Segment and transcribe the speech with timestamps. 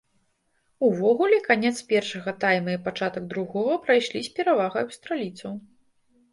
[0.87, 5.51] Увогуле, канец першага тайма і пачатак другога прайшлі з перавагай аўстралійцаў.